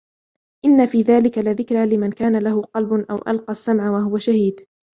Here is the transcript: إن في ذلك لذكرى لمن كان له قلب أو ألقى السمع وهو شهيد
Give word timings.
إن 0.65 0.85
في 0.85 1.01
ذلك 1.01 1.37
لذكرى 1.37 1.85
لمن 1.97 2.11
كان 2.11 2.39
له 2.43 2.61
قلب 2.61 2.93
أو 2.93 3.15
ألقى 3.27 3.51
السمع 3.51 3.89
وهو 3.89 4.17
شهيد 4.17 4.65